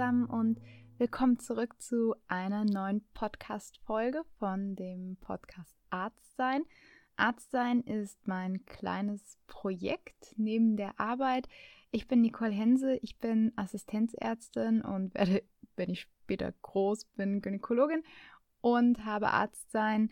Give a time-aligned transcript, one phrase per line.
[0.00, 0.58] zusammen und
[0.96, 6.62] willkommen zurück zu einer neuen Podcast-Folge von dem Podcast Arztsein.
[7.16, 11.50] Arztsein ist mein kleines Projekt neben der Arbeit.
[11.90, 15.42] Ich bin Nicole Hense, ich bin Assistenzärztin und werde,
[15.76, 18.02] wenn ich später groß bin, Gynäkologin
[18.62, 20.10] und habe Arztsein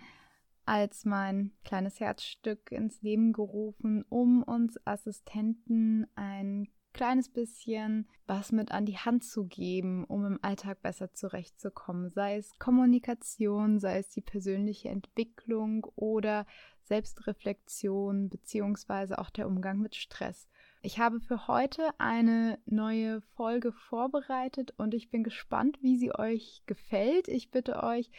[0.66, 8.72] als mein kleines Herzstück ins Leben gerufen, um uns Assistenten ein kleines bisschen was mit
[8.72, 12.10] an die Hand zu geben, um im Alltag besser zurechtzukommen.
[12.10, 16.44] Sei es Kommunikation, sei es die persönliche Entwicklung oder
[16.82, 20.48] Selbstreflexion beziehungsweise auch der Umgang mit Stress.
[20.82, 26.64] Ich habe für heute eine neue Folge vorbereitet und ich bin gespannt, wie sie euch
[26.66, 27.28] gefällt.
[27.28, 28.10] Ich bitte euch,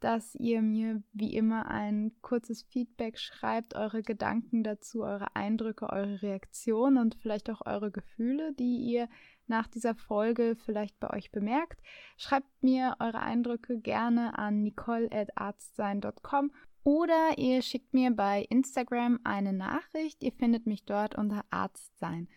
[0.00, 6.22] dass ihr mir wie immer ein kurzes Feedback schreibt, eure Gedanken dazu, eure Eindrücke, eure
[6.22, 9.08] Reaktionen und vielleicht auch eure Gefühle, die ihr
[9.46, 11.80] nach dieser Folge vielleicht bei euch bemerkt.
[12.16, 16.52] Schreibt mir eure Eindrücke gerne an nicole.arztsein.com
[16.84, 20.22] oder ihr schickt mir bei Instagram eine Nachricht.
[20.22, 22.28] Ihr findet mich dort unter Arztsein.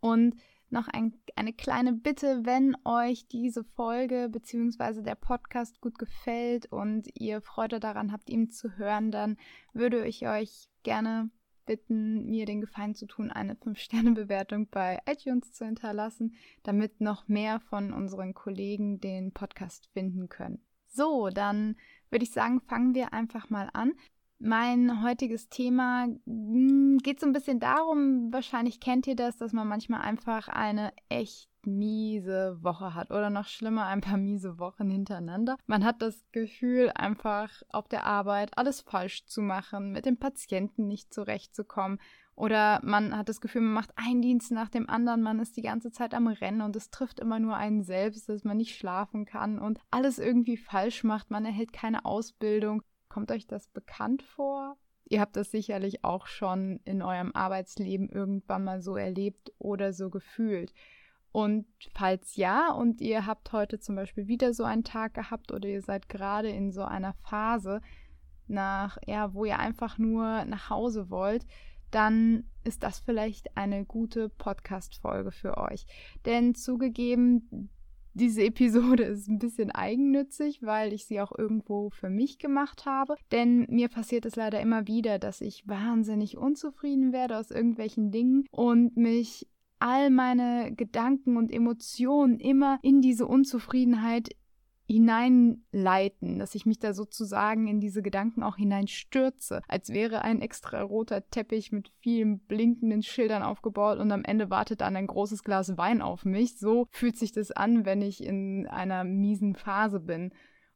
[0.00, 0.36] Und
[0.72, 5.02] noch ein, eine kleine Bitte, wenn euch diese Folge bzw.
[5.02, 9.36] der Podcast gut gefällt und ihr Freude daran habt, ihm zu hören, dann
[9.72, 11.30] würde ich euch gerne
[11.66, 17.60] bitten, mir den Gefallen zu tun, eine 5-Sterne-Bewertung bei iTunes zu hinterlassen, damit noch mehr
[17.60, 20.64] von unseren Kollegen den Podcast finden können.
[20.86, 21.76] So, dann
[22.10, 23.94] würde ich sagen, fangen wir einfach mal an.
[24.44, 29.68] Mein heutiges Thema hm, geht so ein bisschen darum, wahrscheinlich kennt ihr das, dass man
[29.68, 35.58] manchmal einfach eine echt miese Woche hat oder noch schlimmer, ein paar miese Wochen hintereinander.
[35.66, 40.88] Man hat das Gefühl, einfach auf der Arbeit alles falsch zu machen, mit dem Patienten
[40.88, 42.00] nicht zurechtzukommen.
[42.34, 45.62] Oder man hat das Gefühl, man macht einen Dienst nach dem anderen, man ist die
[45.62, 49.24] ganze Zeit am Rennen und es trifft immer nur einen selbst, dass man nicht schlafen
[49.24, 54.78] kann und alles irgendwie falsch macht, man erhält keine Ausbildung Kommt euch das bekannt vor?
[55.04, 60.08] Ihr habt das sicherlich auch schon in eurem Arbeitsleben irgendwann mal so erlebt oder so
[60.08, 60.72] gefühlt.
[61.30, 65.68] Und falls ja, und ihr habt heute zum Beispiel wieder so einen Tag gehabt oder
[65.68, 67.82] ihr seid gerade in so einer Phase,
[68.46, 71.44] nach, ja, wo ihr einfach nur nach Hause wollt,
[71.90, 75.84] dann ist das vielleicht eine gute Podcast-Folge für euch.
[76.24, 77.68] Denn zugegeben,
[78.14, 83.16] diese Episode ist ein bisschen eigennützig, weil ich sie auch irgendwo für mich gemacht habe.
[83.30, 88.44] Denn mir passiert es leider immer wieder, dass ich wahnsinnig unzufrieden werde aus irgendwelchen Dingen
[88.50, 89.46] und mich
[89.78, 94.28] all meine Gedanken und Emotionen immer in diese Unzufriedenheit
[94.92, 100.82] hineinleiten, dass ich mich da sozusagen in diese Gedanken auch hineinstürze, als wäre ein extra
[100.82, 105.76] roter Teppich mit vielen blinkenden Schildern aufgebaut und am Ende wartet dann ein großes Glas
[105.76, 106.58] Wein auf mich.
[106.58, 110.32] So fühlt sich das an, wenn ich in einer miesen Phase bin.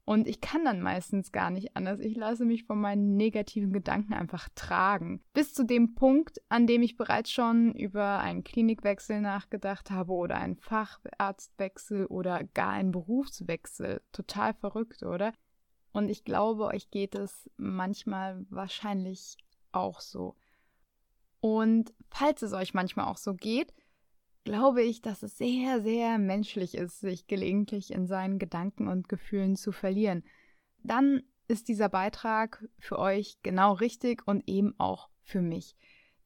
[0.09, 1.99] Und ich kann dann meistens gar nicht anders.
[1.99, 5.21] Ich lasse mich von meinen negativen Gedanken einfach tragen.
[5.33, 10.37] Bis zu dem Punkt, an dem ich bereits schon über einen Klinikwechsel nachgedacht habe oder
[10.37, 14.01] einen Facharztwechsel oder gar einen Berufswechsel.
[14.13, 15.33] Total verrückt, oder?
[15.91, 19.37] Und ich glaube, euch geht es manchmal wahrscheinlich
[19.73, 20.37] auch so.
[21.41, 23.75] Und falls es euch manchmal auch so geht,
[24.47, 29.57] glaube ich, dass es sehr, sehr menschlich ist, sich gelegentlich in seinen Gedanken und Gefühlen
[29.57, 30.23] zu verlieren.
[30.85, 35.75] Dann ist dieser Beitrag für euch genau richtig und eben auch für mich.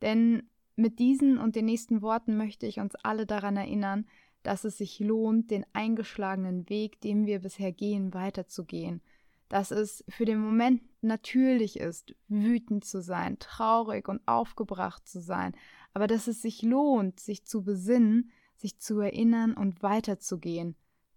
[0.02, 0.42] Denn
[0.76, 4.06] mit diesen und den nächsten Worten möchte ich uns alle daran erinnern,
[4.42, 9.00] dass es sich lohnt, den eingeschlagenen Weg, den wir bisher gehen, weiterzugehen.
[9.48, 15.54] Dass es für den Moment natürlich ist, wütend zu sein, traurig und aufgebracht zu sein,
[15.94, 20.76] aber dass es sich lohnt, sich zu besinnen, sich zu erinnern und weiterzugehen,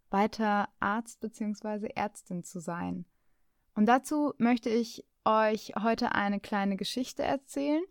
[0.09, 1.89] weiter Arzt bzw.
[1.95, 3.05] Ärztin zu sein.
[3.75, 7.83] Und dazu möchte ich euch heute eine kleine Geschichte erzählen.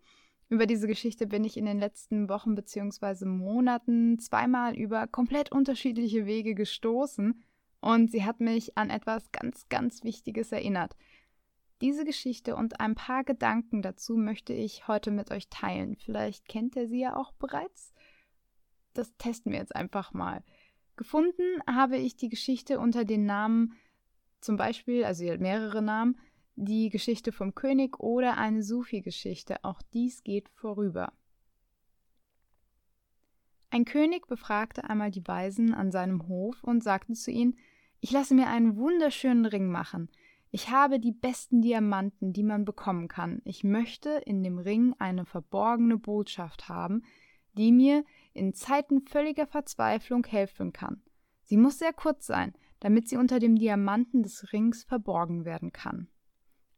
[0.49, 3.25] Über diese Geschichte bin ich in den letzten Wochen bzw.
[3.25, 7.43] Monaten zweimal über komplett unterschiedliche Wege gestoßen
[7.81, 10.95] und sie hat mich an etwas ganz, ganz Wichtiges erinnert.
[11.83, 15.97] Diese Geschichte und ein paar Gedanken dazu möchte ich heute mit euch teilen.
[15.97, 17.93] Vielleicht kennt ihr sie ja auch bereits.
[18.93, 20.45] Das testen wir jetzt einfach mal.
[20.95, 23.73] Gefunden habe ich die Geschichte unter den Namen
[24.39, 26.17] zum Beispiel, also sie hat mehrere Namen,
[26.55, 29.61] die Geschichte vom König oder eine Sufi-Geschichte.
[29.65, 31.11] Auch dies geht vorüber.
[33.71, 37.57] Ein König befragte einmal die Weisen an seinem Hof und sagte zu ihnen,
[37.99, 40.07] ich lasse mir einen wunderschönen Ring machen.
[40.55, 43.41] Ich habe die besten Diamanten, die man bekommen kann.
[43.43, 47.03] Ich möchte in dem Ring eine verborgene Botschaft haben,
[47.57, 51.01] die mir in Zeiten völliger Verzweiflung helfen kann.
[51.41, 56.07] Sie muss sehr kurz sein, damit sie unter dem Diamanten des Rings verborgen werden kann.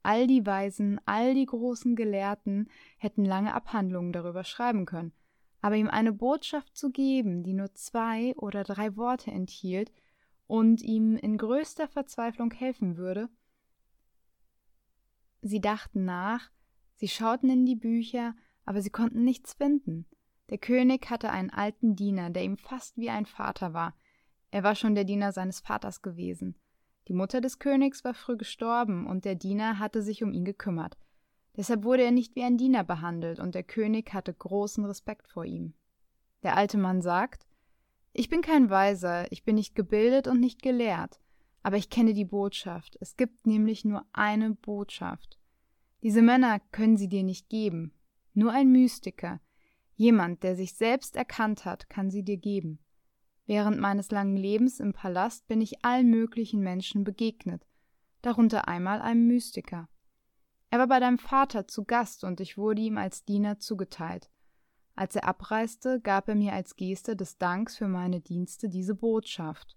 [0.04, 5.12] All die Weisen, all die großen Gelehrten hätten lange Abhandlungen darüber schreiben können,
[5.60, 9.92] aber ihm eine Botschaft zu geben, die nur zwei oder drei Worte enthielt
[10.48, 13.28] und ihm in größter Verzweiflung helfen würde?
[15.42, 16.50] Sie dachten nach,
[16.96, 18.36] sie schauten in die Bücher,
[18.66, 20.06] aber sie konnten nichts finden.
[20.50, 23.96] Der König hatte einen alten Diener, der ihm fast wie ein Vater war.
[24.52, 26.56] Er war schon der Diener seines Vaters gewesen.
[27.08, 30.98] Die Mutter des Königs war früh gestorben, und der Diener hatte sich um ihn gekümmert.
[31.56, 35.46] Deshalb wurde er nicht wie ein Diener behandelt, und der König hatte großen Respekt vor
[35.46, 35.74] ihm.
[36.44, 37.46] Der alte Mann sagt
[38.14, 41.20] Ich bin kein Weiser, ich bin nicht gebildet und nicht gelehrt,
[41.66, 42.96] aber ich kenne die Botschaft.
[43.02, 45.40] Es gibt nämlich nur eine Botschaft.
[46.04, 47.92] Diese Männer können sie dir nicht geben.
[48.36, 49.42] Nur ein Mystiker,
[49.96, 52.78] jemand, der sich selbst erkannt hat, kann sie dir geben.
[53.48, 57.66] Während meines langen Lebens im Palast bin ich allen möglichen Menschen begegnet,
[58.22, 59.90] darunter einmal einem Mystiker.
[60.70, 64.30] Er war bei deinem Vater zu Gast und ich wurde ihm als Diener zugeteilt.
[64.94, 69.76] Als er abreiste, gab er mir als Geste des Danks für meine Dienste diese Botschaft.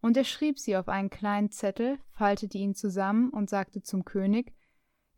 [0.00, 4.52] Und er schrieb sie auf einen kleinen Zettel, faltete ihn zusammen und sagte zum König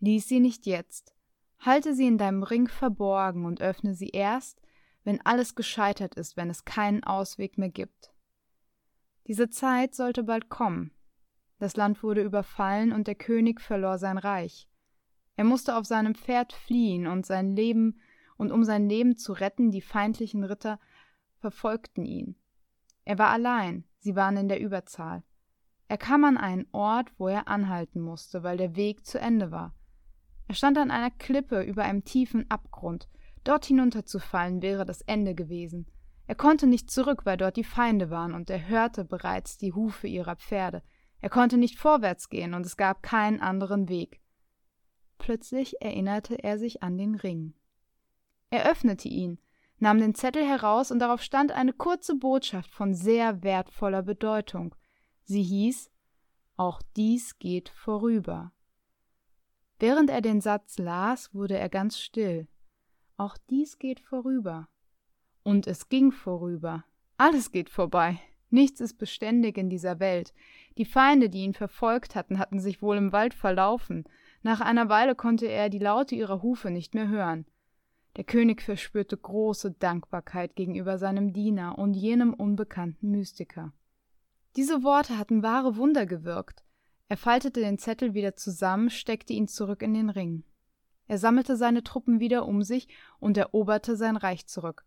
[0.00, 1.14] Lies sie nicht jetzt,
[1.58, 4.60] halte sie in deinem Ring verborgen und öffne sie erst,
[5.02, 8.12] wenn alles gescheitert ist, wenn es keinen Ausweg mehr gibt.
[9.26, 10.92] Diese Zeit sollte bald kommen.
[11.58, 14.68] Das Land wurde überfallen und der König verlor sein Reich.
[15.36, 18.00] Er musste auf seinem Pferd fliehen und sein Leben,
[18.36, 20.78] und um sein Leben zu retten, die feindlichen Ritter
[21.40, 22.36] verfolgten ihn.
[23.04, 25.22] Er war allein, sie waren in der Überzahl.
[25.88, 29.74] Er kam an einen Ort, wo er anhalten musste, weil der Weg zu Ende war.
[30.48, 33.08] Er stand an einer Klippe über einem tiefen Abgrund,
[33.48, 35.86] Dort hinunterzufallen wäre das Ende gewesen.
[36.26, 40.06] Er konnte nicht zurück, weil dort die Feinde waren, und er hörte bereits die Hufe
[40.06, 40.82] ihrer Pferde.
[41.22, 44.20] Er konnte nicht vorwärts gehen, und es gab keinen anderen Weg.
[45.16, 47.54] Plötzlich erinnerte er sich an den Ring.
[48.50, 49.38] Er öffnete ihn,
[49.78, 54.74] nahm den Zettel heraus, und darauf stand eine kurze Botschaft von sehr wertvoller Bedeutung.
[55.24, 55.90] Sie hieß
[56.56, 58.52] Auch dies geht vorüber.
[59.78, 62.48] Während er den Satz las, wurde er ganz still.
[63.16, 64.68] Auch dies geht vorüber.
[65.44, 66.84] Und es ging vorüber.
[67.16, 68.20] Alles geht vorbei.
[68.50, 70.32] Nichts ist beständig in dieser Welt.
[70.78, 74.04] Die Feinde, die ihn verfolgt hatten, hatten sich wohl im Wald verlaufen.
[74.42, 77.46] Nach einer Weile konnte er die Laute ihrer Hufe nicht mehr hören.
[78.16, 83.72] Der König verspürte große Dankbarkeit gegenüber seinem Diener und jenem unbekannten Mystiker.
[84.56, 86.64] Diese Worte hatten wahre Wunder gewirkt.
[87.08, 90.44] Er faltete den Zettel wieder zusammen, steckte ihn zurück in den Ring.
[91.06, 92.88] Er sammelte seine Truppen wieder um sich
[93.18, 94.84] und eroberte sein Reich zurück.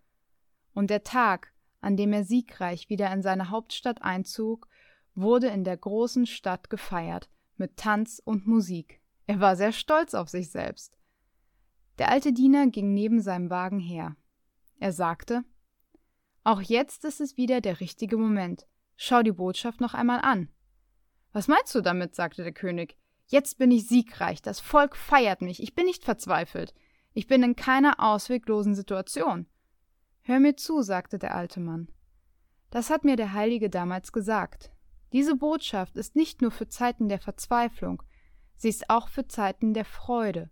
[0.73, 1.51] Und der Tag,
[1.81, 4.67] an dem er siegreich wieder in seine Hauptstadt einzog,
[5.15, 9.01] wurde in der großen Stadt gefeiert, mit Tanz und Musik.
[9.25, 10.97] Er war sehr stolz auf sich selbst.
[11.97, 14.15] Der alte Diener ging neben seinem Wagen her.
[14.79, 15.43] Er sagte
[16.43, 18.67] Auch jetzt ist es wieder der richtige Moment.
[18.95, 20.49] Schau die Botschaft noch einmal an.
[21.33, 22.15] Was meinst du damit?
[22.15, 22.97] sagte der König.
[23.27, 26.73] Jetzt bin ich siegreich, das Volk feiert mich, ich bin nicht verzweifelt,
[27.13, 29.47] ich bin in keiner ausweglosen Situation.
[30.21, 31.87] Hör mir zu, sagte der alte Mann.
[32.71, 34.71] Das hat mir der Heilige damals gesagt.
[35.13, 38.03] Diese Botschaft ist nicht nur für Zeiten der Verzweiflung,
[38.55, 40.49] sie ist auch für Zeiten der Freude.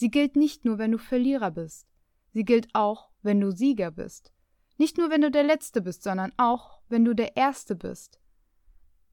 [0.00, 1.86] Sie gilt nicht nur, wenn du Verlierer bist,
[2.32, 4.32] sie gilt auch, wenn du Sieger bist.
[4.78, 8.18] Nicht nur, wenn du der Letzte bist, sondern auch, wenn du der Erste bist.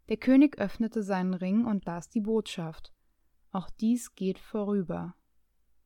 [0.08, 2.94] Der König öffnete seinen Ring und las die Botschaft
[3.52, 5.16] auch dies geht vorüber.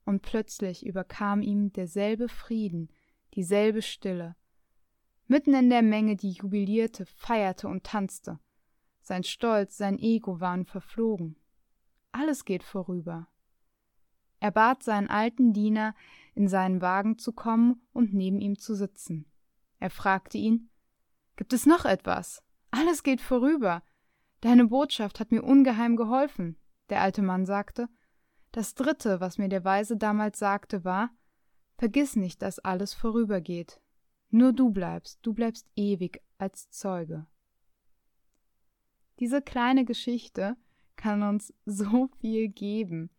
[0.03, 2.89] Und plötzlich überkam ihm derselbe Frieden,
[3.33, 4.35] dieselbe Stille.
[5.27, 8.39] Mitten in der Menge, die jubilierte, feierte und tanzte.
[8.99, 11.37] Sein Stolz, sein Ego waren verflogen.
[12.11, 13.29] Alles geht vorüber.
[14.41, 15.95] Er bat seinen alten Diener,
[16.33, 19.31] in seinen Wagen zu kommen und neben ihm zu sitzen.
[19.79, 20.69] Er fragte ihn
[21.35, 22.43] Gibt es noch etwas?
[22.71, 23.83] Alles geht vorüber.
[24.41, 26.57] Deine Botschaft hat mir ungeheim geholfen.
[26.89, 27.87] Der alte Mann sagte,
[28.51, 31.11] das dritte, was mir der Weise damals sagte, war,
[31.77, 33.79] vergiss nicht, dass alles vorübergeht.
[34.29, 37.27] Nur du bleibst, du bleibst ewig als Zeuge.
[39.19, 40.57] Diese kleine Geschichte
[40.95, 43.11] kann uns so viel geben.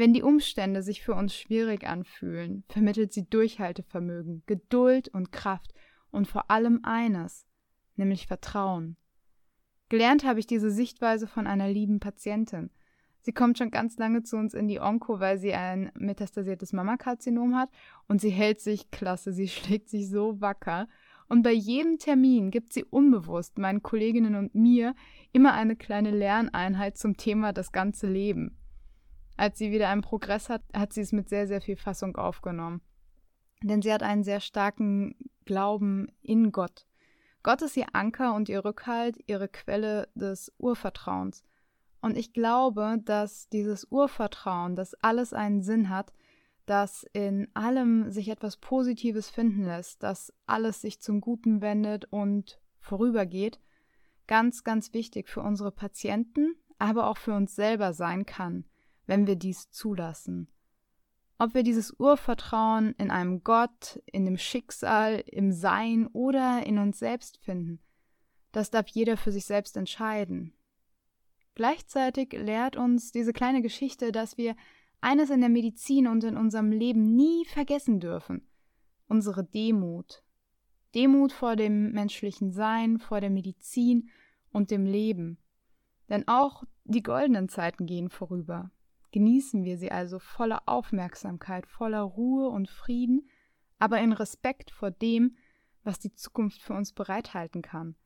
[0.00, 5.74] Wenn die Umstände sich für uns schwierig anfühlen, vermittelt sie Durchhaltevermögen, Geduld und Kraft
[6.10, 7.46] und vor allem eines,
[7.96, 8.96] nämlich Vertrauen.
[9.90, 12.70] Gelernt habe ich diese Sichtweise von einer lieben Patientin.
[13.20, 17.54] Sie kommt schon ganz lange zu uns in die Onko, weil sie ein metastasiertes Mammakarzinom
[17.54, 17.68] hat
[18.08, 20.88] und sie hält sich klasse, sie schlägt sich so wacker
[21.28, 24.94] Und bei jedem Termin gibt sie unbewusst meinen Kolleginnen und mir
[25.32, 28.56] immer eine kleine Lerneinheit zum Thema das ganze Leben.
[29.40, 32.82] Als sie wieder einen Progress hat, hat sie es mit sehr, sehr viel Fassung aufgenommen.
[33.62, 35.14] Denn sie hat einen sehr starken
[35.46, 36.86] Glauben in Gott.
[37.42, 41.42] Gott ist ihr Anker und ihr Rückhalt, ihre Quelle des Urvertrauens.
[42.02, 46.12] Und ich glaube, dass dieses Urvertrauen, dass alles einen Sinn hat,
[46.66, 52.60] dass in allem sich etwas Positives finden lässt, dass alles sich zum Guten wendet und
[52.78, 53.58] vorübergeht,
[54.26, 58.66] ganz, ganz wichtig für unsere Patienten, aber auch für uns selber sein kann,
[59.10, 60.46] wenn wir dies zulassen.
[61.36, 67.00] Ob wir dieses Urvertrauen in einem Gott, in dem Schicksal, im Sein oder in uns
[67.00, 67.80] selbst finden,
[68.52, 70.54] das darf jeder für sich selbst entscheiden.
[71.56, 74.54] Gleichzeitig lehrt uns diese kleine Geschichte, dass wir
[75.00, 78.46] eines in der Medizin und in unserem Leben nie vergessen dürfen.
[79.08, 80.22] Unsere Demut.
[80.94, 84.08] Demut vor dem menschlichen Sein, vor der Medizin
[84.52, 85.38] und dem Leben.
[86.08, 88.70] Denn auch die goldenen Zeiten gehen vorüber.
[89.12, 93.28] Genießen wir sie also voller Aufmerksamkeit, voller Ruhe und Frieden,
[93.78, 95.36] aber in Respekt vor dem,
[95.82, 97.96] was die Zukunft für uns bereithalten kann.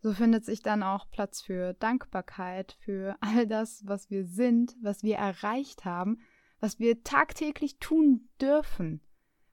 [0.00, 5.02] So findet sich dann auch Platz für Dankbarkeit, für all das, was wir sind, was
[5.02, 6.20] wir erreicht haben,
[6.60, 9.00] was wir tagtäglich tun dürfen,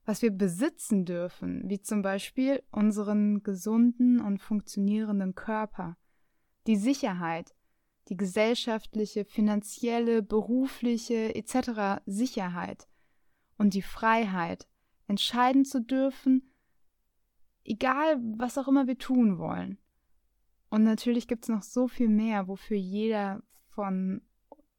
[0.05, 5.97] was wir besitzen dürfen, wie zum Beispiel unseren gesunden und funktionierenden Körper,
[6.67, 7.53] die Sicherheit,
[8.09, 12.01] die gesellschaftliche, finanzielle, berufliche etc.
[12.05, 12.87] Sicherheit
[13.57, 14.67] und die Freiheit,
[15.07, 16.51] entscheiden zu dürfen,
[17.63, 19.77] egal was auch immer wir tun wollen.
[20.69, 24.21] Und natürlich gibt es noch so viel mehr, wofür jeder von,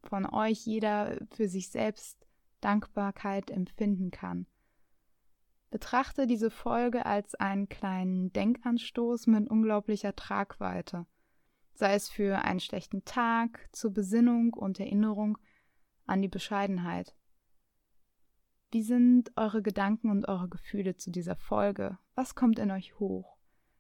[0.02, 2.26] von euch, jeder für sich selbst
[2.60, 4.46] Dankbarkeit empfinden kann.
[5.70, 11.06] Betrachte diese Folge als einen kleinen Denkanstoß mit unglaublicher Tragweite,
[11.74, 15.38] sei es für einen schlechten Tag, zur Besinnung und Erinnerung
[16.06, 17.14] an die Bescheidenheit.
[18.70, 21.98] Wie sind eure Gedanken und eure Gefühle zu dieser Folge?
[22.14, 23.36] Was kommt in euch hoch?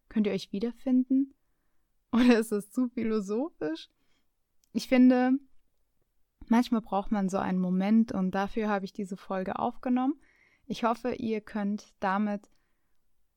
[0.08, 1.34] Könnt ihr euch wiederfinden?
[2.12, 3.88] Oder ist es zu philosophisch?
[4.72, 5.32] Ich finde,
[6.46, 10.14] manchmal braucht man so einen Moment und dafür habe ich diese Folge aufgenommen.
[10.66, 12.50] Ich hoffe, ihr könnt damit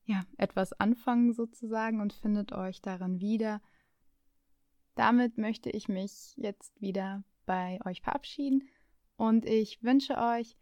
[0.04, 3.60] ja, etwas anfangen sozusagen und findet euch darin wieder.
[4.98, 8.68] Damit möchte ich mich jetzt wieder bei euch verabschieden
[9.16, 10.56] und ich wünsche euch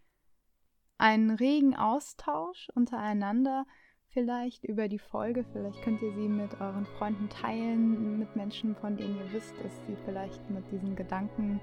[0.98, 3.64] einen regen Austausch untereinander
[4.10, 5.42] vielleicht über die Folge.
[5.54, 9.72] Vielleicht könnt ihr sie mit euren Freunden teilen, mit Menschen, von denen ihr wisst, dass
[9.86, 11.58] sie vielleicht mit diesen Gedanken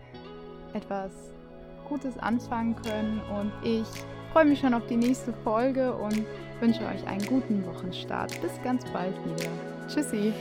[0.73, 1.31] etwas
[1.87, 3.21] Gutes anfangen können.
[3.37, 3.85] Und ich
[4.31, 6.25] freue mich schon auf die nächste Folge und
[6.59, 8.41] wünsche euch einen guten Wochenstart.
[8.41, 9.51] Bis ganz bald wieder.
[9.87, 10.33] Tschüssi.